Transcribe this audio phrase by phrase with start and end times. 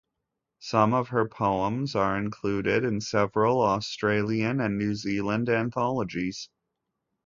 [0.57, 6.49] Some of her poems are included in several Australian and New Zealand anthologies.